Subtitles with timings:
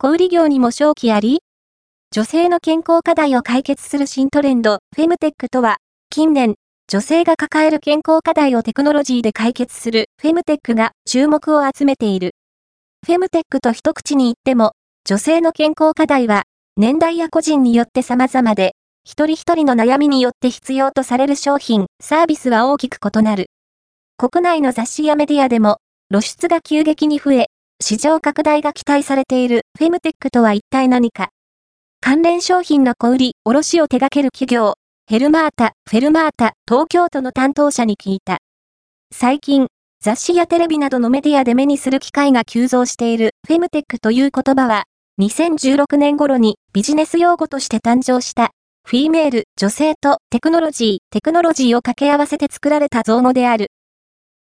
[0.00, 1.40] 小売業にも正気あり？
[2.12, 5.78] 女性の健康課題を解決する新トレンド、フェムテックとは、
[6.08, 6.54] 近年、
[6.86, 12.36] 女性が抱える健康課題をテクノロジーで解決するフェムテックが注目を集めている。
[13.04, 14.70] フェムテックと一口に言っても、
[15.04, 16.44] 女性の健康課題は、
[16.76, 23.46] 年代や個人によって様々で、一人一人の悩みによって必要とされる商品、サービスは大きく異なる。
[24.16, 25.78] 国内の雑誌やメディアでも、
[26.12, 27.46] 露出が急激に増え、
[27.90, 31.30] 市場拡大が期待されているフェムテックとは一体何か。
[32.02, 34.74] 関連商品の小売、卸を手掛ける企業、
[35.06, 38.40] ヘルマータ、フェルマータ、東京都の担当者に聞いた。
[39.10, 39.68] 最近、
[40.02, 44.84] 雑誌やテレビなどのメディアで目にする機会が急増しているフェムテックという言葉は、
[45.18, 48.50] 2016年頃にビジネス用語として誕生した
[48.84, 53.68] フィーメール、女性とテクノロジー、テクノロジーを掛け合わせて作られた造語である。